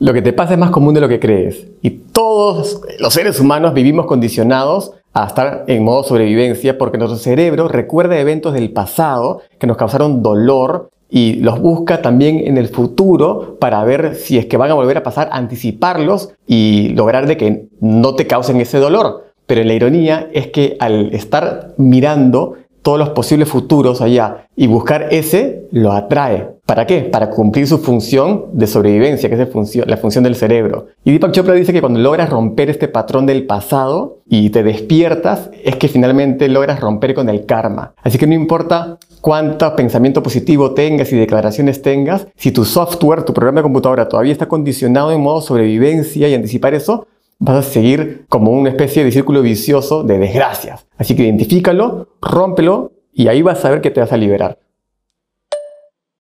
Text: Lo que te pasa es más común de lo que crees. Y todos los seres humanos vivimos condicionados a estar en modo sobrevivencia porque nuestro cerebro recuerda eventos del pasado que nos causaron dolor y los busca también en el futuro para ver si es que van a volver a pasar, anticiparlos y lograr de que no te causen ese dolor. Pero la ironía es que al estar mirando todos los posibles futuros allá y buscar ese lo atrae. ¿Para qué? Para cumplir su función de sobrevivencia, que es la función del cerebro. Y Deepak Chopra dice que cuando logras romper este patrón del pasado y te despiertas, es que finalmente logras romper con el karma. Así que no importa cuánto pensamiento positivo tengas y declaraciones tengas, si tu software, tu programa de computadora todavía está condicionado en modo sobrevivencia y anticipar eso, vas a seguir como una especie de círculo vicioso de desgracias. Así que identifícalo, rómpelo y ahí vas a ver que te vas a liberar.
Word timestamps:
Lo 0.00 0.14
que 0.14 0.22
te 0.22 0.32
pasa 0.32 0.54
es 0.54 0.58
más 0.58 0.70
común 0.70 0.94
de 0.94 1.02
lo 1.02 1.10
que 1.10 1.20
crees. 1.20 1.66
Y 1.82 1.90
todos 1.90 2.80
los 3.00 3.12
seres 3.12 3.38
humanos 3.38 3.74
vivimos 3.74 4.06
condicionados 4.06 4.92
a 5.12 5.26
estar 5.26 5.64
en 5.66 5.84
modo 5.84 6.04
sobrevivencia 6.04 6.78
porque 6.78 6.96
nuestro 6.96 7.18
cerebro 7.18 7.68
recuerda 7.68 8.18
eventos 8.18 8.54
del 8.54 8.72
pasado 8.72 9.42
que 9.58 9.66
nos 9.66 9.76
causaron 9.76 10.22
dolor 10.22 10.88
y 11.10 11.34
los 11.34 11.60
busca 11.60 12.00
también 12.00 12.46
en 12.46 12.56
el 12.56 12.68
futuro 12.68 13.58
para 13.60 13.84
ver 13.84 14.14
si 14.14 14.38
es 14.38 14.46
que 14.46 14.56
van 14.56 14.70
a 14.70 14.74
volver 14.74 14.96
a 14.96 15.02
pasar, 15.02 15.28
anticiparlos 15.32 16.30
y 16.46 16.88
lograr 16.94 17.26
de 17.26 17.36
que 17.36 17.66
no 17.80 18.14
te 18.14 18.26
causen 18.26 18.58
ese 18.58 18.78
dolor. 18.78 19.26
Pero 19.44 19.62
la 19.64 19.74
ironía 19.74 20.30
es 20.32 20.46
que 20.46 20.78
al 20.80 21.12
estar 21.12 21.74
mirando 21.76 22.54
todos 22.82 22.98
los 22.98 23.10
posibles 23.10 23.48
futuros 23.48 24.00
allá 24.00 24.46
y 24.56 24.66
buscar 24.66 25.08
ese 25.10 25.66
lo 25.70 25.92
atrae. 25.92 26.48
¿Para 26.66 26.86
qué? 26.86 27.00
Para 27.00 27.30
cumplir 27.30 27.66
su 27.66 27.78
función 27.78 28.46
de 28.52 28.66
sobrevivencia, 28.66 29.28
que 29.28 29.34
es 29.34 29.86
la 29.86 29.96
función 29.96 30.24
del 30.24 30.36
cerebro. 30.36 30.86
Y 31.04 31.10
Deepak 31.10 31.32
Chopra 31.32 31.54
dice 31.54 31.72
que 31.72 31.80
cuando 31.80 31.98
logras 31.98 32.30
romper 32.30 32.70
este 32.70 32.86
patrón 32.86 33.26
del 33.26 33.44
pasado 33.44 34.18
y 34.28 34.50
te 34.50 34.62
despiertas, 34.62 35.50
es 35.64 35.76
que 35.76 35.88
finalmente 35.88 36.48
logras 36.48 36.78
romper 36.80 37.14
con 37.14 37.28
el 37.28 37.44
karma. 37.44 37.94
Así 38.02 38.18
que 38.18 38.26
no 38.28 38.34
importa 38.34 38.98
cuánto 39.20 39.74
pensamiento 39.74 40.22
positivo 40.22 40.72
tengas 40.72 41.12
y 41.12 41.16
declaraciones 41.16 41.82
tengas, 41.82 42.28
si 42.36 42.52
tu 42.52 42.64
software, 42.64 43.24
tu 43.24 43.34
programa 43.34 43.58
de 43.58 43.64
computadora 43.64 44.08
todavía 44.08 44.32
está 44.32 44.46
condicionado 44.46 45.10
en 45.10 45.20
modo 45.20 45.40
sobrevivencia 45.40 46.28
y 46.28 46.34
anticipar 46.34 46.74
eso, 46.74 47.06
vas 47.40 47.66
a 47.66 47.68
seguir 47.68 48.26
como 48.28 48.52
una 48.52 48.68
especie 48.68 49.02
de 49.02 49.10
círculo 49.10 49.42
vicioso 49.42 50.04
de 50.04 50.18
desgracias. 50.18 50.86
Así 50.96 51.16
que 51.16 51.24
identifícalo, 51.24 52.08
rómpelo 52.22 52.92
y 53.12 53.26
ahí 53.28 53.42
vas 53.42 53.64
a 53.64 53.70
ver 53.70 53.80
que 53.80 53.90
te 53.90 54.00
vas 54.00 54.12
a 54.12 54.16
liberar. 54.16 54.58